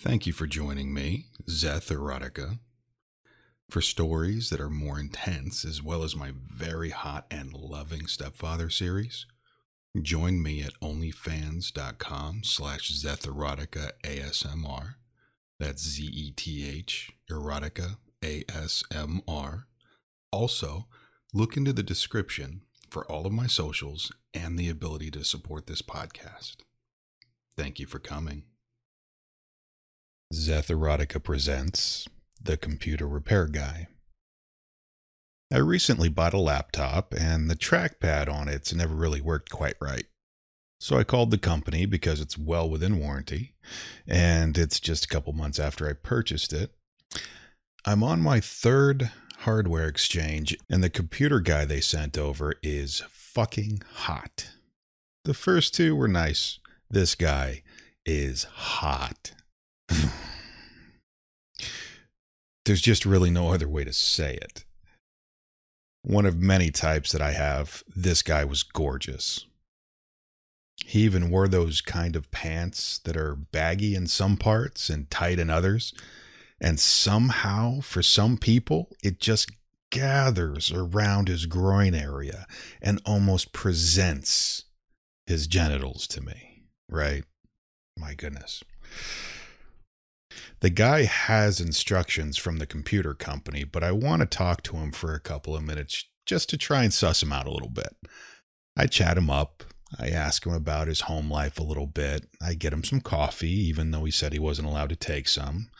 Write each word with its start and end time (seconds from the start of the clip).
Thank 0.00 0.28
you 0.28 0.32
for 0.32 0.46
joining 0.46 0.94
me, 0.94 1.26
Zeth 1.48 1.90
Erotica, 1.90 2.60
for 3.68 3.80
stories 3.80 4.48
that 4.50 4.60
are 4.60 4.70
more 4.70 5.00
intense, 5.00 5.64
as 5.64 5.82
well 5.82 6.04
as 6.04 6.14
my 6.14 6.32
very 6.32 6.90
hot 6.90 7.26
and 7.32 7.52
loving 7.52 8.06
stepfather 8.06 8.70
series. 8.70 9.26
Join 10.00 10.40
me 10.40 10.62
at 10.62 10.78
onlyfans.com 10.80 12.44
slash 12.44 12.92
Zetherotica 12.92 13.90
ASMR. 14.04 14.94
That's 15.58 15.82
Z-E-T-H, 15.82 17.10
erotica, 17.28 17.96
A-S-M-R. 18.24 19.66
Also, 20.30 20.86
look 21.34 21.56
into 21.56 21.72
the 21.72 21.82
description 21.82 22.60
for 22.88 23.04
all 23.10 23.26
of 23.26 23.32
my 23.32 23.48
socials 23.48 24.12
and 24.32 24.56
the 24.56 24.68
ability 24.68 25.10
to 25.10 25.24
support 25.24 25.66
this 25.66 25.82
podcast. 25.82 26.58
Thank 27.56 27.80
you 27.80 27.86
for 27.86 27.98
coming. 27.98 28.44
Zeth 30.32 30.68
Erotica 30.68 31.22
presents 31.22 32.06
The 32.38 32.58
Computer 32.58 33.08
Repair 33.08 33.46
Guy. 33.46 33.88
I 35.50 35.56
recently 35.56 36.10
bought 36.10 36.34
a 36.34 36.38
laptop 36.38 37.14
and 37.14 37.48
the 37.48 37.56
trackpad 37.56 38.30
on 38.30 38.46
it's 38.46 38.74
never 38.74 38.94
really 38.94 39.22
worked 39.22 39.50
quite 39.50 39.76
right. 39.80 40.04
So 40.80 40.98
I 40.98 41.04
called 41.04 41.30
the 41.30 41.38
company 41.38 41.86
because 41.86 42.20
it's 42.20 42.36
well 42.36 42.68
within 42.68 42.98
warranty 42.98 43.54
and 44.06 44.58
it's 44.58 44.78
just 44.78 45.06
a 45.06 45.08
couple 45.08 45.32
months 45.32 45.58
after 45.58 45.88
I 45.88 45.94
purchased 45.94 46.52
it. 46.52 46.74
I'm 47.86 48.02
on 48.02 48.20
my 48.20 48.38
third 48.38 49.10
hardware 49.38 49.88
exchange 49.88 50.54
and 50.68 50.84
the 50.84 50.90
computer 50.90 51.40
guy 51.40 51.64
they 51.64 51.80
sent 51.80 52.18
over 52.18 52.52
is 52.62 53.02
fucking 53.08 53.80
hot. 53.94 54.50
The 55.24 55.32
first 55.32 55.72
two 55.72 55.96
were 55.96 56.06
nice. 56.06 56.58
This 56.90 57.14
guy 57.14 57.62
is 58.04 58.44
hot. 58.44 59.32
There's 62.64 62.80
just 62.80 63.06
really 63.06 63.30
no 63.30 63.52
other 63.52 63.68
way 63.68 63.84
to 63.84 63.92
say 63.92 64.34
it. 64.34 64.64
One 66.02 66.26
of 66.26 66.38
many 66.38 66.70
types 66.70 67.12
that 67.12 67.22
I 67.22 67.32
have, 67.32 67.82
this 67.94 68.22
guy 68.22 68.44
was 68.44 68.62
gorgeous. 68.62 69.46
He 70.86 71.00
even 71.00 71.30
wore 71.30 71.48
those 71.48 71.80
kind 71.80 72.16
of 72.16 72.30
pants 72.30 72.98
that 73.00 73.16
are 73.16 73.34
baggy 73.34 73.94
in 73.94 74.06
some 74.06 74.36
parts 74.36 74.88
and 74.88 75.10
tight 75.10 75.38
in 75.38 75.50
others. 75.50 75.92
And 76.60 76.80
somehow, 76.80 77.80
for 77.80 78.02
some 78.02 78.36
people, 78.36 78.96
it 79.02 79.20
just 79.20 79.50
gathers 79.90 80.72
around 80.72 81.28
his 81.28 81.46
groin 81.46 81.94
area 81.94 82.46
and 82.80 83.00
almost 83.04 83.52
presents 83.52 84.64
his 85.26 85.46
genitals 85.46 86.06
to 86.08 86.20
me, 86.20 86.64
right? 86.88 87.24
My 87.96 88.14
goodness. 88.14 88.62
The 90.60 90.70
guy 90.70 91.04
has 91.04 91.60
instructions 91.60 92.36
from 92.36 92.58
the 92.58 92.66
computer 92.66 93.14
company, 93.14 93.64
but 93.64 93.84
I 93.84 93.92
want 93.92 94.20
to 94.20 94.26
talk 94.26 94.62
to 94.64 94.76
him 94.76 94.90
for 94.90 95.14
a 95.14 95.20
couple 95.20 95.56
of 95.56 95.62
minutes 95.62 96.04
just 96.26 96.50
to 96.50 96.58
try 96.58 96.82
and 96.82 96.92
suss 96.92 97.22
him 97.22 97.32
out 97.32 97.46
a 97.46 97.52
little 97.52 97.70
bit. 97.70 97.94
I 98.76 98.86
chat 98.86 99.16
him 99.16 99.30
up. 99.30 99.62
I 99.98 100.08
ask 100.08 100.44
him 100.44 100.52
about 100.52 100.88
his 100.88 101.02
home 101.02 101.30
life 101.30 101.58
a 101.58 101.64
little 101.64 101.86
bit. 101.86 102.26
I 102.42 102.54
get 102.54 102.72
him 102.72 102.84
some 102.84 103.00
coffee, 103.00 103.50
even 103.68 103.90
though 103.90 104.04
he 104.04 104.10
said 104.10 104.32
he 104.32 104.38
wasn't 104.38 104.68
allowed 104.68 104.90
to 104.90 104.96
take 104.96 105.28
some. 105.28 105.70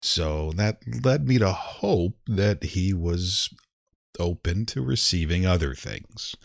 So 0.00 0.52
that 0.56 0.78
led 1.04 1.26
me 1.26 1.38
to 1.38 1.52
hope 1.52 2.16
that 2.28 2.62
he 2.62 2.94
was 2.94 3.52
open 4.18 4.66
to 4.66 4.82
receiving 4.82 5.44
other 5.44 5.74
things. 5.74 6.36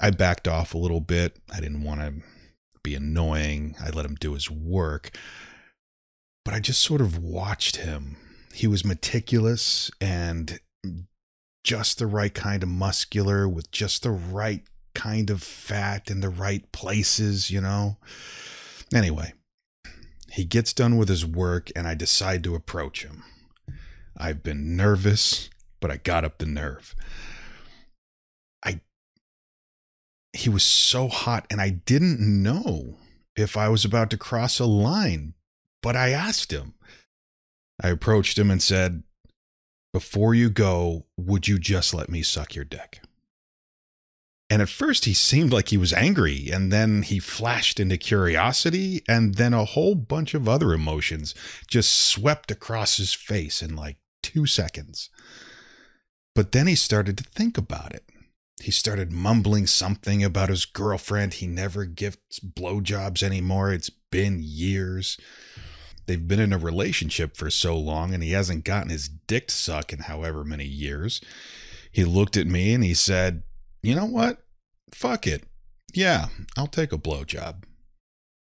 I 0.00 0.10
backed 0.10 0.46
off 0.46 0.74
a 0.74 0.78
little 0.78 1.00
bit. 1.00 1.38
I 1.52 1.60
didn't 1.60 1.84
want 1.84 2.00
to 2.00 2.14
be 2.82 2.94
annoying. 2.94 3.76
I 3.80 3.90
let 3.90 4.04
him 4.04 4.16
do 4.16 4.34
his 4.34 4.50
work 4.50 5.16
but 6.46 6.54
I 6.54 6.60
just 6.60 6.80
sort 6.80 7.00
of 7.00 7.18
watched 7.18 7.78
him. 7.78 8.16
He 8.54 8.68
was 8.68 8.84
meticulous 8.84 9.90
and 10.00 10.60
just 11.64 11.98
the 11.98 12.06
right 12.06 12.32
kind 12.32 12.62
of 12.62 12.68
muscular 12.68 13.48
with 13.48 13.72
just 13.72 14.04
the 14.04 14.12
right 14.12 14.62
kind 14.94 15.28
of 15.28 15.42
fat 15.42 16.08
in 16.08 16.20
the 16.20 16.28
right 16.28 16.70
places, 16.70 17.50
you 17.50 17.60
know? 17.60 17.96
Anyway, 18.94 19.32
he 20.30 20.44
gets 20.44 20.72
done 20.72 20.96
with 20.96 21.08
his 21.08 21.26
work 21.26 21.68
and 21.74 21.88
I 21.88 21.94
decide 21.94 22.44
to 22.44 22.54
approach 22.54 23.02
him. 23.02 23.24
I've 24.16 24.44
been 24.44 24.76
nervous, 24.76 25.50
but 25.80 25.90
I 25.90 25.96
got 25.96 26.24
up 26.24 26.38
the 26.38 26.46
nerve. 26.46 26.94
I 28.64 28.82
he 30.32 30.48
was 30.48 30.62
so 30.62 31.08
hot 31.08 31.44
and 31.50 31.60
I 31.60 31.70
didn't 31.70 32.20
know 32.20 32.98
if 33.34 33.56
I 33.56 33.68
was 33.68 33.84
about 33.84 34.10
to 34.10 34.16
cross 34.16 34.60
a 34.60 34.64
line 34.64 35.34
but 35.86 35.94
I 35.94 36.10
asked 36.10 36.50
him. 36.50 36.74
I 37.80 37.90
approached 37.90 38.36
him 38.36 38.50
and 38.50 38.60
said, 38.60 39.04
Before 39.92 40.34
you 40.34 40.50
go, 40.50 41.06
would 41.16 41.46
you 41.46 41.60
just 41.60 41.94
let 41.94 42.08
me 42.08 42.24
suck 42.24 42.56
your 42.56 42.64
dick? 42.64 42.98
And 44.50 44.60
at 44.60 44.68
first, 44.68 45.04
he 45.04 45.14
seemed 45.14 45.52
like 45.52 45.68
he 45.68 45.76
was 45.76 45.92
angry, 45.92 46.50
and 46.52 46.72
then 46.72 47.02
he 47.02 47.20
flashed 47.20 47.78
into 47.78 47.98
curiosity, 47.98 49.04
and 49.06 49.36
then 49.36 49.54
a 49.54 49.64
whole 49.64 49.94
bunch 49.94 50.34
of 50.34 50.48
other 50.48 50.72
emotions 50.72 51.36
just 51.68 51.96
swept 51.96 52.50
across 52.50 52.96
his 52.96 53.12
face 53.14 53.62
in 53.62 53.76
like 53.76 53.98
two 54.24 54.44
seconds. 54.44 55.08
But 56.34 56.50
then 56.50 56.66
he 56.66 56.74
started 56.74 57.16
to 57.18 57.22
think 57.22 57.56
about 57.56 57.94
it. 57.94 58.02
He 58.60 58.72
started 58.72 59.12
mumbling 59.12 59.68
something 59.68 60.24
about 60.24 60.48
his 60.48 60.64
girlfriend. 60.64 61.34
He 61.34 61.46
never 61.46 61.84
gives 61.84 62.40
blowjobs 62.40 63.22
anymore. 63.22 63.72
It's 63.72 63.90
been 64.10 64.40
years 64.42 65.16
they've 66.06 66.26
been 66.26 66.40
in 66.40 66.52
a 66.52 66.58
relationship 66.58 67.36
for 67.36 67.50
so 67.50 67.76
long 67.76 68.14
and 68.14 68.22
he 68.22 68.32
hasn't 68.32 68.64
gotten 68.64 68.90
his 68.90 69.08
dick 69.08 69.50
sucked 69.50 69.92
in 69.92 70.00
however 70.00 70.44
many 70.44 70.64
years. 70.64 71.20
He 71.90 72.04
looked 72.04 72.36
at 72.36 72.46
me 72.46 72.72
and 72.72 72.84
he 72.84 72.94
said, 72.94 73.42
You 73.82 73.94
know 73.94 74.06
what? 74.06 74.44
Fuck 74.92 75.26
it. 75.26 75.44
Yeah, 75.92 76.26
I'll 76.56 76.66
take 76.66 76.92
a 76.92 76.98
blowjob. 76.98 77.64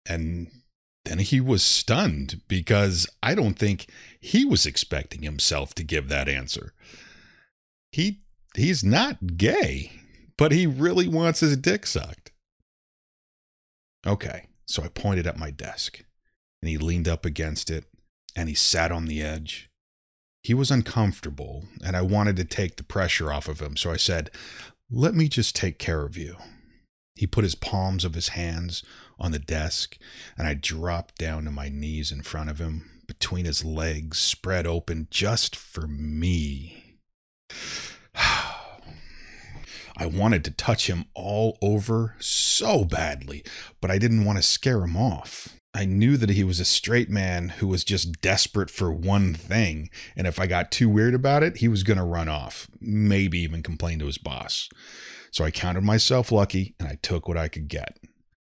And 0.06 0.50
then 1.06 1.20
he 1.20 1.40
was 1.40 1.64
stunned 1.64 2.42
because 2.48 3.08
I 3.22 3.36
don't 3.36 3.58
think 3.58 3.88
he 4.20 4.44
was 4.44 4.66
expecting 4.66 5.22
himself 5.22 5.74
to 5.76 5.84
give 5.84 6.10
that 6.10 6.28
answer. 6.28 6.74
He 7.92 8.24
he's 8.56 8.84
not 8.84 9.38
gay, 9.38 9.92
but 10.38 10.52
he 10.52 10.68
really 10.68 11.08
wants 11.08 11.40
his 11.40 11.56
dick 11.58 11.86
sucked. 11.86 12.32
Okay, 14.06 14.48
so 14.66 14.84
I 14.84 14.88
pointed 14.90 15.28
at 15.28 15.40
my 15.40 15.52
desk 15.52 16.04
and 16.68 16.74
he 16.74 16.86
leaned 16.86 17.08
up 17.08 17.24
against 17.24 17.70
it 17.72 17.86
and 18.36 18.50
he 18.50 18.56
sat 18.56 18.92
on 18.92 19.06
the 19.06 19.22
edge. 19.22 19.70
He 20.44 20.54
was 20.54 20.70
uncomfortable 20.70 21.64
and 21.82 21.96
I 21.96 22.02
wanted 22.02 22.36
to 22.36 22.44
take 22.44 22.76
the 22.76 22.84
pressure 22.84 23.32
off 23.32 23.48
of 23.48 23.62
him, 23.62 23.78
so 23.78 23.90
I 23.90 23.96
said, 23.96 24.30
Let 24.92 25.16
me 25.16 25.30
just 25.30 25.56
take 25.56 25.80
care 25.80 26.02
of 26.02 26.18
you. 26.18 26.36
He 27.16 27.26
put 27.26 27.46
his 27.46 27.56
palms 27.56 28.04
of 28.04 28.16
his 28.16 28.30
hands 28.30 28.84
on 29.18 29.32
the 29.32 29.40
desk 29.40 29.98
and 30.38 30.46
I 30.46 30.56
dropped 30.56 31.18
down 31.18 31.46
to 31.46 31.52
my 31.52 31.70
knees 31.70 32.12
in 32.12 32.22
front 32.22 32.50
of 32.50 32.60
him, 32.60 32.90
between 33.08 33.46
his 33.46 33.64
legs, 33.64 34.18
spread 34.18 34.68
open 34.68 35.08
just 35.10 35.56
for 35.56 35.88
me. 35.88 36.98
I 38.14 40.06
wanted 40.06 40.44
to 40.44 40.52
touch 40.52 40.90
him 40.90 41.06
all 41.14 41.58
over 41.62 42.16
so 42.20 42.84
badly, 42.84 43.46
but 43.80 43.90
I 43.90 43.98
didn't 43.98 44.26
want 44.26 44.38
to 44.38 44.44
scare 44.44 44.84
him 44.84 44.98
off. 44.98 45.57
I 45.78 45.86
knew 45.86 46.18
that 46.18 46.32
he 46.32 46.44
was 46.44 46.60
a 46.60 46.66
straight 46.66 47.08
man 47.08 47.50
who 47.50 47.68
was 47.68 47.84
just 47.84 48.20
desperate 48.20 48.72
for 48.72 48.92
one 48.92 49.36
thing. 49.36 49.92
And 50.16 50.26
if 50.26 50.40
I 50.40 50.48
got 50.48 50.72
too 50.72 50.90
weird 50.90 51.14
about 51.14 51.44
it, 51.44 51.58
he 51.58 51.68
was 51.68 51.84
going 51.84 52.00
to 52.00 52.04
run 52.04 52.28
off, 52.28 52.68
maybe 52.82 53.38
even 53.42 53.62
complain 53.62 54.00
to 54.00 54.08
his 54.08 54.18
boss. 54.18 54.70
So 55.30 55.46
I 55.46 55.52
counted 55.52 55.84
myself 55.84 56.32
lucky 56.32 56.74
and 56.80 56.90
I 56.90 56.98
took 57.04 57.28
what 57.28 57.38
I 57.38 57.48
could 57.48 57.68
get. 57.68 58.00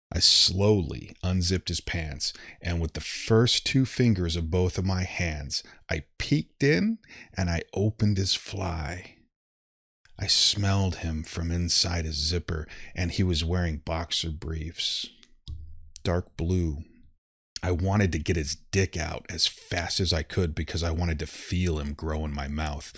I 0.10 0.20
slowly 0.20 1.18
unzipped 1.22 1.68
his 1.68 1.82
pants, 1.82 2.32
and 2.62 2.80
with 2.80 2.94
the 2.94 3.02
first 3.02 3.66
two 3.66 3.86
fingers 3.86 4.38
of 4.38 4.50
both 4.50 4.78
of 4.78 4.86
my 4.86 5.04
hands, 5.04 5.64
I 5.92 6.06
peeked 6.18 6.64
in 6.64 6.98
and 7.36 7.50
I 7.50 7.64
opened 7.74 8.16
his 8.16 8.36
fly. 8.36 9.18
I 10.18 10.28
smelled 10.28 10.98
him 10.98 11.24
from 11.24 11.52
inside 11.52 12.06
his 12.06 12.16
zipper, 12.16 12.70
and 12.96 13.12
he 13.12 13.24
was 13.24 13.44
wearing 13.44 13.82
boxer 13.84 14.32
briefs, 14.32 15.10
dark 16.06 16.38
blue 16.38 16.86
I 17.64 17.72
wanted 17.72 18.12
to 18.12 18.20
get 18.20 18.36
his 18.36 18.56
dick 18.56 18.96
out 18.96 19.26
as 19.30 19.48
fast 19.48 20.00
as 20.00 20.14
I 20.14 20.24
could 20.24 20.54
because 20.54 20.84
I 20.84 20.92
wanted 20.92 21.20
to 21.20 21.28
feel 21.28 21.80
him 21.80 21.94
grow 21.94 22.24
in 22.24 22.34
my 22.34 22.48
mouth. 22.48 22.94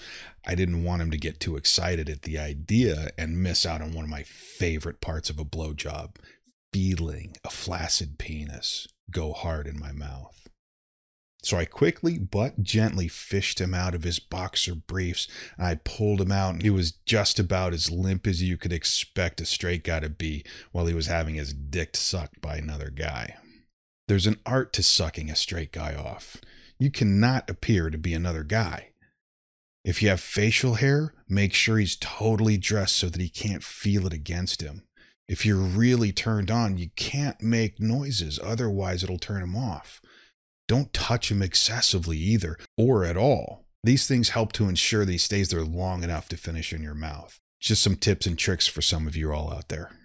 I 0.46 0.56
didn't 0.56 0.84
want 0.84 1.02
him 1.02 1.12
to 1.12 1.18
get 1.18 1.40
too 1.40 1.56
excited 1.56 2.10
at 2.10 2.24
the 2.24 2.38
idea 2.38 3.12
and 3.18 3.42
miss 3.42 3.66
out 3.66 3.82
on 3.82 3.94
one 3.94 4.04
of 4.04 4.10
my 4.10 4.24
favorite 4.24 5.02
parts 5.02 5.30
of 5.30 5.40
a 5.40 5.46
blowjob 5.46 6.16
feeling 6.74 7.36
a 7.44 7.50
flaccid 7.50 8.20
penis 8.20 8.88
go 9.12 9.34
hard 9.34 9.66
in 9.66 9.80
my 9.80 9.92
mouth. 9.92 10.48
So 11.42 11.58
I 11.58 11.64
quickly 11.64 12.18
but 12.18 12.62
gently 12.62 13.08
fished 13.08 13.62
him 13.62 13.74
out 13.74 13.96
of 13.96 14.04
his 14.04 14.20
boxer 14.20 14.76
briefs 14.76 15.28
and 15.58 15.66
I 15.66 15.76
pulled 15.76 16.20
him 16.20 16.34
out. 16.34 16.56
And 16.56 16.64
he 16.64 16.70
was 16.70 16.92
just 16.92 17.40
about 17.40 17.74
as 17.74 17.90
limp 17.90 18.28
as 18.28 18.44
you 18.44 18.58
could 18.58 18.74
expect 18.74 19.40
a 19.40 19.46
straight 19.46 19.86
guy 19.86 20.02
to 20.02 20.10
be 20.10 20.44
while 20.74 20.86
he 20.86 20.94
was 20.94 21.08
having 21.08 21.36
his 21.36 21.54
dick 21.54 21.96
sucked 21.96 22.42
by 22.42 22.58
another 22.58 22.90
guy. 22.90 23.38
There's 24.10 24.26
an 24.26 24.40
art 24.44 24.74
to 24.74 24.82
sucking 24.82 25.30
a 25.30 25.36
straight 25.36 25.72
guy 25.72 25.94
off. 25.94 26.38
You 26.80 26.90
cannot 26.90 27.48
appear 27.48 27.92
to 27.92 27.98
be 28.00 28.16
another 28.16 28.44
guy. 28.44 28.90
If 29.86 30.02
you 30.02 30.10
have 30.10 30.20
facial 30.20 30.74
hair, 30.74 31.14
make 31.28 31.54
sure 31.54 31.78
he's 31.78 31.96
totally 31.96 32.58
dressed 32.58 32.96
so 32.96 33.08
that 33.10 33.22
he 33.22 33.30
can't 33.30 33.64
feel 33.64 34.08
it 34.08 34.14
against 34.14 34.62
him. 34.62 34.82
If 35.28 35.46
you're 35.46 35.58
really 35.58 36.12
turned 36.12 36.50
on, 36.50 36.80
you 36.80 36.90
can't 36.96 37.40
make 37.40 37.80
noises, 37.80 38.40
otherwise, 38.42 39.04
it'll 39.04 39.20
turn 39.20 39.44
him 39.44 39.56
off. 39.56 40.02
Don't 40.68 40.92
touch 40.92 41.30
him 41.30 41.44
excessively 41.44 42.18
either, 42.18 42.58
or 42.76 43.06
at 43.06 43.16
all. 43.16 43.68
These 43.84 44.08
things 44.08 44.30
help 44.30 44.54
to 44.54 44.68
ensure 44.68 45.06
that 45.06 45.12
he 45.12 45.20
stays 45.20 45.50
there 45.50 45.64
long 45.64 46.04
enough 46.04 46.28
to 46.30 46.36
finish 46.36 46.74
in 46.74 46.82
your 46.82 46.96
mouth. 46.96 47.38
Just 47.60 47.84
some 47.84 47.96
tips 47.96 48.26
and 48.26 48.40
tricks 48.40 48.66
for 48.66 48.82
some 48.82 49.06
of 49.06 49.16
you 49.16 49.32
all 49.32 49.54
out 49.54 49.70
there. 49.70 49.99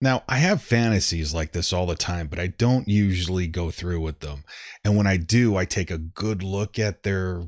Now, 0.00 0.22
I 0.28 0.38
have 0.38 0.62
fantasies 0.62 1.34
like 1.34 1.52
this 1.52 1.72
all 1.72 1.86
the 1.86 1.96
time, 1.96 2.28
but 2.28 2.38
I 2.38 2.46
don't 2.46 2.86
usually 2.86 3.48
go 3.48 3.70
through 3.70 4.00
with 4.00 4.20
them. 4.20 4.44
And 4.84 4.96
when 4.96 5.08
I 5.08 5.16
do, 5.16 5.56
I 5.56 5.64
take 5.64 5.90
a 5.90 5.98
good 5.98 6.42
look 6.42 6.78
at 6.78 7.02
their 7.02 7.42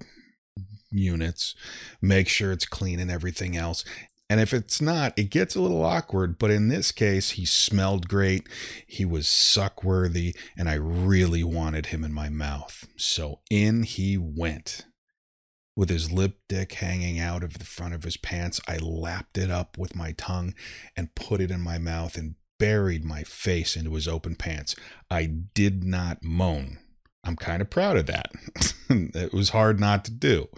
units, 0.90 1.54
make 2.02 2.28
sure 2.28 2.50
it's 2.50 2.66
clean 2.66 2.98
and 2.98 3.10
everything 3.10 3.56
else. 3.56 3.84
And 4.28 4.40
if 4.40 4.52
it's 4.52 4.80
not, 4.80 5.16
it 5.16 5.30
gets 5.30 5.54
a 5.54 5.60
little 5.60 5.84
awkward. 5.84 6.38
But 6.38 6.50
in 6.50 6.68
this 6.68 6.90
case, 6.90 7.30
he 7.30 7.44
smelled 7.44 8.08
great, 8.08 8.48
he 8.86 9.04
was 9.04 9.28
suck 9.28 9.84
worthy, 9.84 10.34
and 10.56 10.68
I 10.68 10.74
really 10.74 11.44
wanted 11.44 11.86
him 11.86 12.02
in 12.02 12.12
my 12.12 12.28
mouth. 12.28 12.86
So 12.96 13.40
in 13.48 13.84
he 13.84 14.18
went. 14.18 14.86
With 15.76 15.88
his 15.88 16.10
lip 16.10 16.38
dick 16.48 16.74
hanging 16.74 17.18
out 17.20 17.44
of 17.44 17.58
the 17.58 17.64
front 17.64 17.94
of 17.94 18.02
his 18.02 18.16
pants, 18.16 18.60
I 18.68 18.76
lapped 18.76 19.38
it 19.38 19.50
up 19.50 19.78
with 19.78 19.94
my 19.94 20.12
tongue 20.12 20.54
and 20.96 21.14
put 21.14 21.40
it 21.40 21.50
in 21.50 21.60
my 21.60 21.78
mouth 21.78 22.18
and 22.18 22.34
buried 22.60 23.04
my 23.04 23.24
face 23.24 23.74
into 23.74 23.94
his 23.94 24.06
open 24.06 24.36
pants. 24.36 24.76
I 25.10 25.26
did 25.26 25.82
not 25.82 26.22
moan. 26.22 26.78
I'm 27.24 27.34
kind 27.34 27.60
of 27.60 27.70
proud 27.70 27.96
of 27.96 28.06
that. 28.06 28.30
it 28.90 29.32
was 29.32 29.48
hard 29.48 29.80
not 29.80 30.04
to 30.04 30.12
do. 30.12 30.48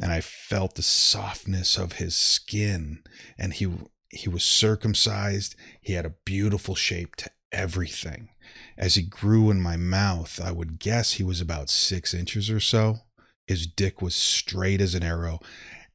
And 0.00 0.12
I 0.12 0.20
felt 0.20 0.76
the 0.76 0.82
softness 0.82 1.76
of 1.76 1.94
his 1.94 2.16
skin 2.16 3.02
and 3.36 3.52
he 3.52 3.68
he 4.08 4.28
was 4.28 4.44
circumcised. 4.44 5.56
He 5.82 5.94
had 5.94 6.06
a 6.06 6.14
beautiful 6.24 6.74
shape 6.74 7.16
to 7.16 7.30
everything. 7.52 8.30
As 8.78 8.94
he 8.94 9.02
grew 9.02 9.50
in 9.50 9.60
my 9.60 9.76
mouth, 9.76 10.40
I 10.42 10.52
would 10.52 10.78
guess 10.78 11.12
he 11.12 11.24
was 11.24 11.40
about 11.40 11.68
six 11.68 12.14
inches 12.14 12.48
or 12.48 12.60
so. 12.60 13.00
His 13.46 13.66
dick 13.66 14.00
was 14.00 14.14
straight 14.14 14.80
as 14.80 14.94
an 14.94 15.02
arrow 15.02 15.40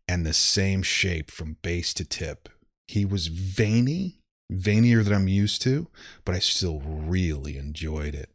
and 0.07 0.25
the 0.25 0.33
same 0.33 0.83
shape 0.83 1.31
from 1.31 1.57
base 1.61 1.93
to 1.95 2.05
tip. 2.05 2.49
He 2.87 3.05
was 3.05 3.27
veiny, 3.27 4.20
veinier 4.51 5.03
than 5.03 5.13
I'm 5.13 5.27
used 5.27 5.61
to, 5.63 5.87
but 6.25 6.35
I 6.35 6.39
still 6.39 6.81
really 6.85 7.57
enjoyed 7.57 8.15
it. 8.15 8.29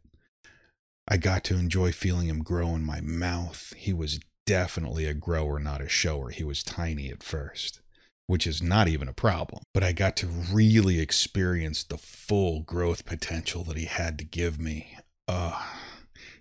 I 1.07 1.17
got 1.17 1.43
to 1.45 1.57
enjoy 1.57 1.91
feeling 1.91 2.27
him 2.27 2.43
grow 2.43 2.75
in 2.75 2.83
my 2.83 2.99
mouth. 2.99 3.73
He 3.77 3.93
was 3.93 4.19
definitely 4.45 5.05
a 5.05 5.13
grower, 5.13 5.59
not 5.59 5.81
a 5.81 5.87
shower. 5.87 6.29
He 6.29 6.43
was 6.43 6.63
tiny 6.63 7.09
at 7.09 7.23
first, 7.23 7.81
which 8.25 8.45
is 8.45 8.61
not 8.61 8.87
even 8.87 9.07
a 9.07 9.13
problem. 9.13 9.63
But 9.73 9.83
I 9.83 9.93
got 9.93 10.17
to 10.17 10.27
really 10.27 10.99
experience 10.99 11.83
the 11.83 11.97
full 11.97 12.61
growth 12.61 13.05
potential 13.05 13.63
that 13.65 13.77
he 13.77 13.85
had 13.85 14.17
to 14.17 14.25
give 14.25 14.59
me. 14.59 14.97
Uh, 15.27 15.63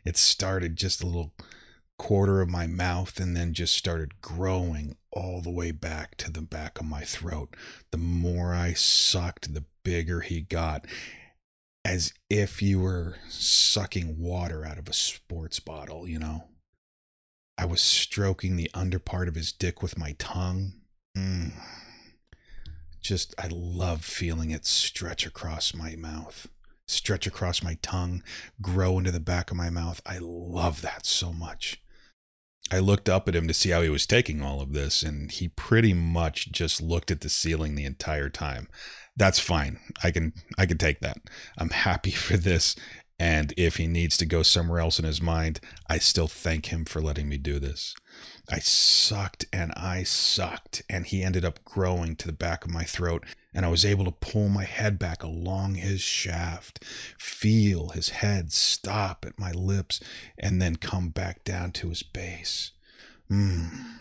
it 0.05 0.17
started 0.17 0.77
just 0.77 1.03
a 1.03 1.07
little 1.07 1.33
quarter 1.99 2.41
of 2.41 2.49
my 2.49 2.67
mouth 2.67 3.19
and 3.19 3.37
then 3.37 3.55
just 3.55 3.75
started 3.75 4.21
growing 4.21 4.97
all 5.11 5.41
the 5.41 5.51
way 5.51 5.71
back 5.71 6.17
to 6.17 6.31
the 6.31 6.43
back 6.43 6.79
of 6.79 6.87
my 6.87 7.03
throat. 7.03 7.57
The 7.91 7.99
more 7.99 8.55
I 8.55 8.75
sucked, 8.75 9.55
the 9.55 9.65
bigger 9.83 10.21
he 10.21 10.41
got 10.41 10.87
as 11.87 12.13
if 12.29 12.61
you 12.61 12.81
were 12.81 13.15
sucking 13.29 14.19
water 14.19 14.65
out 14.67 14.77
of 14.77 14.89
a 14.89 14.93
sports 14.93 15.61
bottle, 15.61 16.09
you 16.09 16.19
know. 16.19 16.49
I 17.57 17.65
was 17.65 17.81
stroking 17.81 18.57
the 18.57 18.71
underpart 18.75 19.29
of 19.29 19.37
his 19.37 19.53
dick 19.53 19.83
with 19.83 19.97
my 19.97 20.17
tongue. 20.19 20.73
Mm. 21.17 21.53
Just, 23.01 23.37
I 23.39 23.47
love 23.53 24.05
feeling 24.05 24.51
it 24.51 24.67
stretch 24.67 25.27
across 25.27 25.75
my 25.75 25.95
mouth, 25.95 26.49
stretch 26.89 27.25
across 27.25 27.63
my 27.63 27.79
tongue, 27.83 28.25
grow 28.61 28.99
into 28.99 29.13
the 29.13 29.21
back 29.21 29.53
of 29.53 29.57
my 29.57 29.71
mouth. 29.71 30.03
I 30.05 30.19
love 30.21 30.83
that 30.83 31.07
so 31.07 31.33
much. 31.33 31.81
I 32.71 32.81
looked 32.81 33.09
up 33.09 33.29
at 33.29 33.37
him 33.37 33.47
to 33.47 33.55
see 33.55 33.71
how 33.71 33.83
he 33.83 33.89
was 33.89 34.07
taking 34.07 34.43
all 34.43 34.61
of 34.61 34.73
this, 34.73 35.03
and 35.03 35.31
he 35.31 35.49
pretty 35.49 35.95
much 35.95 36.51
just 36.51 36.83
looked 36.83 37.11
at 37.11 37.21
the 37.21 37.29
ceiling 37.29 37.75
the 37.75 37.85
entire 37.85 38.29
time 38.29 38.69
that's 39.17 39.39
fine. 39.41 39.79
I 40.05 40.11
can 40.11 40.33
I 40.59 40.67
can 40.67 40.79
take 40.79 41.01
that. 41.01 41.19
I'm 41.59 41.71
happy 41.71 42.11
for 42.27 42.37
this. 42.37 42.77
And 43.19 43.55
if 43.57 43.77
he 43.77 43.87
needs 43.87 44.17
to 44.19 44.27
go 44.27 44.43
somewhere 44.43 44.79
else 44.79 44.99
in 44.99 45.07
his 45.07 45.23
mind, 45.23 45.61
I 45.89 45.99
still 45.99 46.29
thank 46.29 46.67
him 46.67 46.85
for 46.85 47.01
letting 47.01 47.29
me 47.29 47.39
do 47.39 47.59
this. 47.59 47.95
I 48.49 48.59
sucked 48.59 49.47
and 49.53 49.73
I 49.73 50.03
sucked, 50.03 50.83
and 50.89 51.07
he 51.07 51.23
ended 51.23 51.45
up 51.45 51.65
growing 51.65 52.15
to 52.17 52.27
the 52.27 52.33
back 52.33 52.65
of 52.65 52.71
my 52.71 52.85
throat, 52.85 53.25
and 53.55 53.65
I 53.65 53.71
was 53.71 53.87
able 53.87 54.05
to 54.05 54.11
pull 54.11 54.49
my 54.49 54.65
head 54.65 54.99
back 54.99 55.23
along 55.23 55.77
his 55.77 56.03
shaft, 56.03 56.85
feel 57.19 57.89
his 57.89 58.11
head 58.11 58.53
stop 58.53 59.25
at 59.27 59.39
my 59.39 59.51
lips, 59.51 59.99
and 60.39 60.61
then 60.61 60.77
come 60.77 61.09
back 61.09 61.43
down 61.43 61.73
to 61.73 61.89
his 61.89 62.03
base. 62.03 62.73
Mmm. 63.31 63.97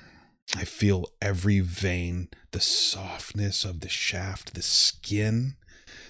I 0.55 0.63
feel 0.63 1.07
every 1.21 1.59
vein, 1.59 2.29
the 2.51 2.59
softness 2.59 3.65
of 3.65 3.79
the 3.79 3.89
shaft, 3.89 4.53
the 4.53 4.61
skin, 4.61 5.55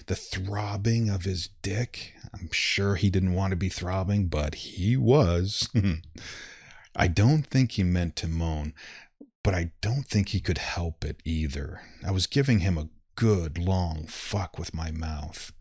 the 0.06 0.14
throbbing 0.16 1.08
of 1.08 1.24
his 1.24 1.48
dick. 1.62 2.14
I'm 2.34 2.50
sure 2.52 2.94
he 2.94 3.10
didn't 3.10 3.34
want 3.34 3.50
to 3.50 3.56
be 3.56 3.68
throbbing, 3.68 4.28
but 4.28 4.54
he 4.56 4.96
was. 4.96 5.68
I 6.96 7.08
don't 7.08 7.46
think 7.46 7.72
he 7.72 7.82
meant 7.82 8.16
to 8.16 8.28
moan, 8.28 8.72
but 9.44 9.54
I 9.54 9.72
don't 9.80 10.06
think 10.06 10.30
he 10.30 10.40
could 10.40 10.58
help 10.58 11.04
it 11.04 11.20
either. 11.24 11.82
I 12.06 12.10
was 12.10 12.26
giving 12.26 12.60
him 12.60 12.78
a 12.78 12.88
good 13.14 13.58
long 13.58 14.06
fuck 14.06 14.58
with 14.58 14.74
my 14.74 14.90
mouth. 14.90 15.52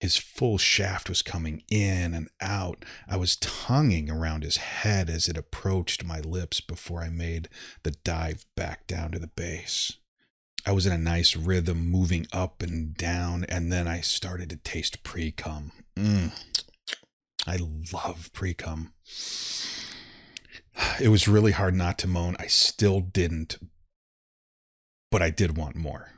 His 0.00 0.16
full 0.16 0.58
shaft 0.58 1.08
was 1.08 1.22
coming 1.22 1.62
in 1.70 2.12
and 2.12 2.28
out. 2.40 2.84
I 3.08 3.16
was 3.16 3.36
tonguing 3.36 4.10
around 4.10 4.42
his 4.42 4.58
head 4.58 5.08
as 5.08 5.26
it 5.26 5.38
approached 5.38 6.04
my 6.04 6.20
lips 6.20 6.60
before 6.60 7.00
I 7.00 7.08
made 7.08 7.48
the 7.82 7.92
dive 7.92 8.44
back 8.56 8.86
down 8.86 9.12
to 9.12 9.18
the 9.18 9.26
base. 9.26 9.94
I 10.66 10.72
was 10.72 10.84
in 10.84 10.92
a 10.92 10.98
nice 10.98 11.36
rhythm, 11.36 11.88
moving 11.88 12.26
up 12.32 12.60
and 12.60 12.92
down, 12.96 13.44
and 13.44 13.72
then 13.72 13.86
I 13.86 14.00
started 14.00 14.50
to 14.50 14.56
taste 14.56 15.04
pre 15.04 15.30
cum. 15.30 15.70
Mm. 15.94 16.32
I 17.46 17.58
love 17.92 18.30
pre 18.32 18.52
cum. 18.52 18.92
It 21.00 21.08
was 21.08 21.28
really 21.28 21.52
hard 21.52 21.76
not 21.76 21.98
to 21.98 22.08
moan. 22.08 22.34
I 22.40 22.48
still 22.48 23.00
didn't, 23.00 23.58
but 25.12 25.22
I 25.22 25.30
did 25.30 25.56
want 25.56 25.76
more. 25.76 26.10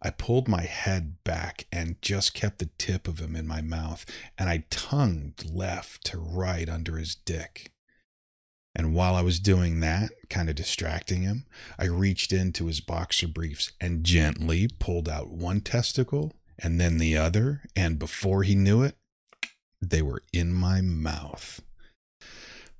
I 0.00 0.10
pulled 0.10 0.46
my 0.46 0.62
head 0.62 1.22
back 1.24 1.66
and 1.72 2.00
just 2.00 2.34
kept 2.34 2.60
the 2.60 2.70
tip 2.78 3.08
of 3.08 3.18
him 3.18 3.34
in 3.34 3.48
my 3.48 3.62
mouth, 3.62 4.06
and 4.38 4.48
I 4.48 4.64
tongued 4.70 5.50
left 5.50 6.04
to 6.06 6.18
right 6.18 6.68
under 6.68 6.98
his 6.98 7.16
dick. 7.16 7.72
And 8.74 8.94
while 8.94 9.14
I 9.14 9.22
was 9.22 9.38
doing 9.38 9.80
that, 9.80 10.10
kind 10.30 10.48
of 10.48 10.54
distracting 10.54 11.22
him, 11.22 11.44
I 11.78 11.84
reached 11.86 12.32
into 12.32 12.66
his 12.66 12.80
boxer 12.80 13.28
briefs 13.28 13.72
and 13.80 14.04
gently 14.04 14.68
pulled 14.78 15.08
out 15.08 15.28
one 15.28 15.60
testicle 15.60 16.32
and 16.58 16.80
then 16.80 16.98
the 16.98 17.16
other, 17.16 17.62
and 17.74 17.98
before 17.98 18.44
he 18.44 18.54
knew 18.54 18.82
it, 18.82 18.96
they 19.80 20.00
were 20.00 20.22
in 20.32 20.54
my 20.54 20.80
mouth. 20.80 21.60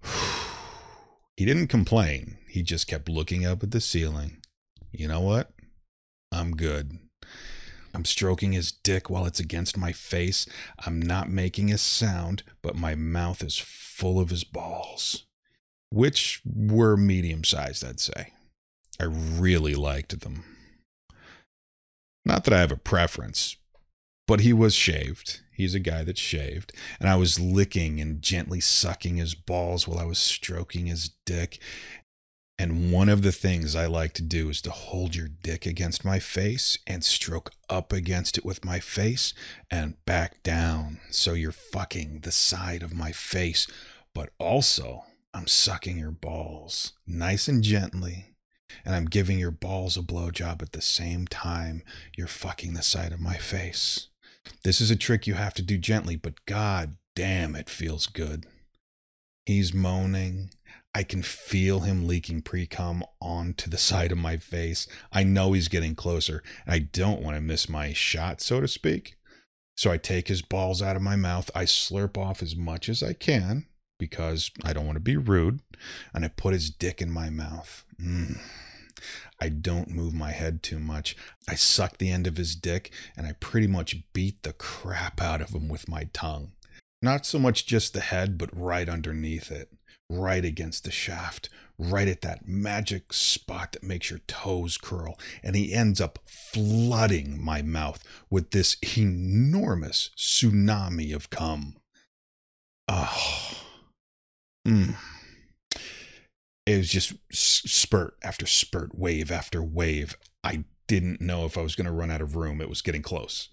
he 1.36 1.44
didn't 1.44 1.66
complain. 1.66 2.38
He 2.48 2.62
just 2.62 2.86
kept 2.86 3.08
looking 3.08 3.44
up 3.44 3.62
at 3.62 3.72
the 3.72 3.80
ceiling. 3.80 4.38
You 4.92 5.08
know 5.08 5.20
what? 5.20 5.50
I'm 6.30 6.52
good. 6.52 6.98
I'm 7.94 8.04
stroking 8.04 8.52
his 8.52 8.72
dick 8.72 9.10
while 9.10 9.26
it's 9.26 9.40
against 9.40 9.76
my 9.76 9.92
face. 9.92 10.46
I'm 10.86 11.00
not 11.00 11.28
making 11.28 11.72
a 11.72 11.78
sound, 11.78 12.42
but 12.62 12.76
my 12.76 12.94
mouth 12.94 13.42
is 13.42 13.58
full 13.58 14.18
of 14.18 14.30
his 14.30 14.44
balls, 14.44 15.26
which 15.92 16.40
were 16.44 16.96
medium 16.96 17.44
sized, 17.44 17.84
I'd 17.84 18.00
say. 18.00 18.32
I 18.98 19.04
really 19.04 19.74
liked 19.74 20.20
them. 20.20 20.44
Not 22.24 22.44
that 22.44 22.54
I 22.54 22.60
have 22.60 22.72
a 22.72 22.76
preference, 22.76 23.56
but 24.26 24.40
he 24.40 24.52
was 24.52 24.74
shaved. 24.74 25.40
He's 25.52 25.74
a 25.74 25.80
guy 25.80 26.04
that's 26.04 26.20
shaved. 26.20 26.72
And 27.00 27.08
I 27.08 27.16
was 27.16 27.40
licking 27.40 28.00
and 28.00 28.22
gently 28.22 28.60
sucking 28.60 29.16
his 29.16 29.34
balls 29.34 29.86
while 29.86 29.98
I 29.98 30.04
was 30.04 30.18
stroking 30.18 30.86
his 30.86 31.10
dick. 31.26 31.60
And 32.58 32.92
one 32.92 33.08
of 33.08 33.22
the 33.22 33.32
things 33.32 33.74
I 33.74 33.86
like 33.86 34.12
to 34.14 34.22
do 34.22 34.48
is 34.48 34.62
to 34.62 34.70
hold 34.70 35.16
your 35.16 35.28
dick 35.28 35.66
against 35.66 36.04
my 36.04 36.20
face 36.20 36.78
and 36.86 37.02
stroke 37.02 37.50
up 37.68 37.92
against 37.92 38.38
it 38.38 38.44
with 38.44 38.64
my 38.64 38.78
face 38.78 39.34
and 39.70 40.02
back 40.04 40.42
down. 40.42 41.00
So 41.10 41.34
you're 41.34 41.50
fucking 41.50 42.20
the 42.20 42.32
side 42.32 42.82
of 42.82 42.94
my 42.94 43.10
face, 43.10 43.66
but 44.14 44.30
also 44.38 45.04
I'm 45.34 45.46
sucking 45.46 45.98
your 45.98 46.10
balls 46.10 46.92
nice 47.06 47.48
and 47.48 47.62
gently. 47.62 48.36
And 48.84 48.94
I'm 48.94 49.04
giving 49.06 49.38
your 49.38 49.50
balls 49.50 49.96
a 49.96 50.02
blowjob 50.02 50.62
at 50.62 50.72
the 50.72 50.80
same 50.80 51.26
time 51.26 51.82
you're 52.16 52.26
fucking 52.26 52.74
the 52.74 52.82
side 52.82 53.12
of 53.12 53.20
my 53.20 53.36
face. 53.36 54.08
This 54.64 54.80
is 54.80 54.90
a 54.90 54.96
trick 54.96 55.26
you 55.26 55.34
have 55.34 55.54
to 55.54 55.62
do 55.62 55.78
gently, 55.78 56.16
but 56.16 56.44
god 56.46 56.96
damn, 57.14 57.54
it 57.54 57.68
feels 57.68 58.06
good. 58.06 58.46
He's 59.44 59.74
moaning. 59.74 60.50
I 60.94 61.02
can 61.02 61.22
feel 61.22 61.80
him 61.80 62.06
leaking 62.06 62.42
pre 62.42 62.66
cum 62.66 63.04
onto 63.20 63.70
the 63.70 63.78
side 63.78 64.12
of 64.12 64.18
my 64.18 64.36
face. 64.36 64.86
I 65.12 65.22
know 65.24 65.52
he's 65.52 65.68
getting 65.68 65.94
closer, 65.94 66.42
and 66.64 66.74
I 66.74 66.78
don't 66.80 67.22
want 67.22 67.36
to 67.36 67.40
miss 67.40 67.68
my 67.68 67.92
shot, 67.92 68.40
so 68.40 68.60
to 68.60 68.68
speak. 68.68 69.16
So 69.76 69.90
I 69.90 69.96
take 69.96 70.28
his 70.28 70.42
balls 70.42 70.82
out 70.82 70.96
of 70.96 71.02
my 71.02 71.16
mouth. 71.16 71.50
I 71.54 71.64
slurp 71.64 72.18
off 72.18 72.42
as 72.42 72.54
much 72.54 72.88
as 72.88 73.02
I 73.02 73.14
can 73.14 73.66
because 74.02 74.50
I 74.64 74.72
don't 74.72 74.84
want 74.84 74.96
to 74.96 75.00
be 75.00 75.16
rude, 75.16 75.60
and 76.12 76.24
I 76.24 76.28
put 76.28 76.54
his 76.54 76.70
dick 76.70 77.00
in 77.00 77.08
my 77.08 77.30
mouth. 77.30 77.84
Mm. 78.02 78.36
I 79.40 79.48
don't 79.48 79.90
move 79.90 80.12
my 80.12 80.32
head 80.32 80.60
too 80.60 80.80
much. 80.80 81.16
I 81.48 81.54
suck 81.54 81.98
the 81.98 82.10
end 82.10 82.26
of 82.26 82.36
his 82.36 82.56
dick, 82.56 82.90
and 83.16 83.28
I 83.28 83.34
pretty 83.38 83.68
much 83.68 84.02
beat 84.12 84.42
the 84.42 84.54
crap 84.54 85.22
out 85.22 85.40
of 85.40 85.50
him 85.50 85.68
with 85.68 85.88
my 85.88 86.08
tongue. 86.12 86.50
Not 87.00 87.24
so 87.26 87.38
much 87.38 87.64
just 87.64 87.94
the 87.94 88.00
head, 88.00 88.38
but 88.38 88.50
right 88.52 88.88
underneath 88.88 89.52
it, 89.52 89.68
right 90.10 90.44
against 90.44 90.82
the 90.82 90.90
shaft, 90.90 91.48
right 91.78 92.08
at 92.08 92.22
that 92.22 92.48
magic 92.48 93.12
spot 93.12 93.70
that 93.70 93.84
makes 93.84 94.10
your 94.10 94.18
toes 94.26 94.78
curl. 94.78 95.16
And 95.44 95.54
he 95.54 95.72
ends 95.72 96.00
up 96.00 96.18
flooding 96.26 97.40
my 97.40 97.62
mouth 97.62 98.02
with 98.30 98.50
this 98.50 98.76
enormous 98.98 100.10
tsunami 100.16 101.14
of 101.14 101.30
cum. 101.30 101.76
Oh. 102.88 103.61
Mm. 104.66 104.94
It 106.66 106.78
was 106.78 106.90
just 106.90 107.14
spurt 107.32 108.16
after 108.22 108.46
spurt, 108.46 108.96
wave 108.96 109.30
after 109.30 109.62
wave. 109.62 110.16
I 110.44 110.64
didn't 110.86 111.20
know 111.20 111.44
if 111.44 111.58
I 111.58 111.62
was 111.62 111.74
going 111.74 111.86
to 111.86 111.92
run 111.92 112.10
out 112.10 112.20
of 112.20 112.36
room. 112.36 112.60
It 112.60 112.68
was 112.68 112.82
getting 112.82 113.02
close. 113.02 113.48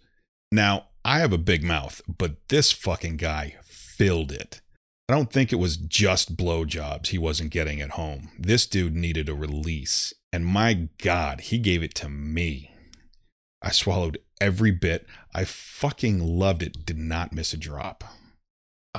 Now, 0.51 0.88
I 1.04 1.20
have 1.20 1.34
a 1.34 1.38
big 1.38 1.63
mouth, 1.63 2.01
but 2.08 2.50
this 2.50 2.72
fucking 2.72 3.18
guy 3.18 3.58
filled 3.63 4.32
it. 4.32 4.62
I 5.08 5.13
don't 5.13 5.32
think 5.32 5.51
it 5.51 5.58
was 5.58 5.78
just 5.78 6.38
blowjobs 6.38 7.08
he 7.08 7.18
wasn't 7.18 7.51
getting 7.51 7.82
at 7.82 7.92
home. 7.92 8.30
This 8.38 8.68
dude 8.68 8.96
needed 8.96 9.28
a 9.28 9.34
release. 9.34 10.13
And 10.32 10.46
my 10.46 10.89
God, 11.01 11.42
he 11.42 11.58
gave 11.58 11.82
it 11.82 11.96
to 11.96 12.10
me. 12.10 12.75
I 13.62 13.72
swallowed 13.72 14.20
every 14.39 14.72
bit. 14.72 15.08
I 15.34 15.46
fucking 15.46 16.20
loved 16.20 16.62
it. 16.62 16.86
Did 16.86 17.00
not 17.00 17.34
miss 17.34 17.54
a 17.54 17.58
drop. 17.58 18.04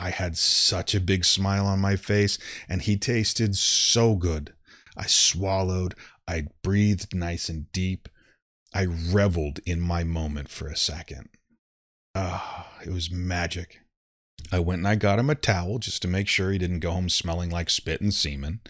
I 0.00 0.10
had 0.10 0.38
such 0.38 0.94
a 0.94 1.00
big 1.00 1.26
smile 1.26 1.66
on 1.66 1.78
my 1.78 1.94
face, 1.94 2.38
and 2.70 2.80
he 2.80 2.96
tasted 2.96 3.54
so 3.54 4.16
good. 4.16 4.54
I 4.96 5.06
swallowed. 5.06 5.94
I 6.26 6.46
breathed 6.62 7.14
nice 7.14 7.50
and 7.50 7.70
deep. 7.70 8.08
I 8.72 8.86
reveled 8.86 9.60
in 9.66 9.80
my 9.80 10.04
moment 10.04 10.48
for 10.48 10.68
a 10.68 10.76
second. 10.76 11.28
Ah, 12.14 12.66
oh, 12.66 12.82
it 12.82 12.90
was 12.90 13.10
magic. 13.10 13.80
I 14.50 14.58
went 14.58 14.78
and 14.78 14.88
I 14.88 14.94
got 14.94 15.18
him 15.18 15.28
a 15.28 15.34
towel 15.34 15.78
just 15.78 16.00
to 16.02 16.08
make 16.08 16.28
sure 16.28 16.50
he 16.50 16.58
didn't 16.58 16.80
go 16.80 16.92
home 16.92 17.10
smelling 17.10 17.50
like 17.50 17.68
spit 17.68 18.00
and 18.00 18.12
semen. 18.12 18.60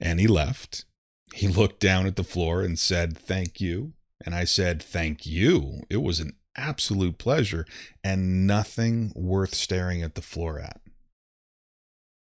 And 0.00 0.20
he 0.20 0.26
left. 0.26 0.86
He 1.34 1.48
looked 1.48 1.80
down 1.80 2.06
at 2.06 2.16
the 2.16 2.24
floor 2.24 2.62
and 2.62 2.78
said, 2.78 3.16
Thank 3.18 3.60
you. 3.60 3.92
And 4.24 4.34
I 4.34 4.44
said, 4.44 4.82
Thank 4.82 5.26
you. 5.26 5.82
It 5.90 5.98
was 5.98 6.18
an 6.18 6.32
absolute 6.56 7.18
pleasure 7.18 7.66
and 8.02 8.46
nothing 8.46 9.12
worth 9.14 9.54
staring 9.54 10.02
at 10.02 10.14
the 10.14 10.22
floor 10.22 10.58
at. 10.58 10.80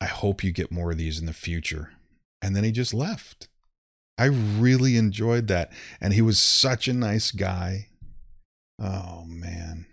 I 0.00 0.06
hope 0.06 0.44
you 0.44 0.52
get 0.52 0.72
more 0.72 0.90
of 0.90 0.98
these 0.98 1.18
in 1.18 1.26
the 1.26 1.32
future. 1.32 1.92
And 2.42 2.54
then 2.54 2.64
he 2.64 2.72
just 2.72 2.92
left. 2.92 3.48
I 4.18 4.26
really 4.26 4.96
enjoyed 4.96 5.48
that. 5.48 5.72
And 6.00 6.12
he 6.12 6.20
was 6.20 6.38
such 6.38 6.88
a 6.88 6.92
nice 6.92 7.30
guy. 7.30 7.88
Oh, 8.78 9.24
man. 9.26 9.86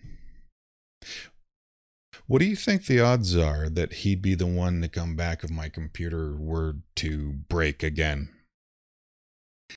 What 2.27 2.39
do 2.39 2.45
you 2.45 2.55
think 2.55 2.85
the 2.85 2.99
odds 2.99 3.35
are 3.35 3.69
that 3.69 3.93
he'd 3.93 4.21
be 4.21 4.35
the 4.35 4.47
one 4.47 4.81
to 4.81 4.87
come 4.87 5.15
back 5.15 5.43
if 5.43 5.49
my 5.49 5.69
computer 5.69 6.35
were 6.35 6.77
to 6.95 7.33
break 7.49 7.83
again? 7.83 8.29